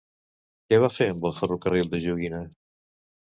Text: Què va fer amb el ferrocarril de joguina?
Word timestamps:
Què 0.71 0.79
va 0.83 0.89
fer 0.93 1.07
amb 1.13 1.27
el 1.31 1.35
ferrocarril 1.41 1.93
de 1.93 2.01
joguina? 2.07 2.41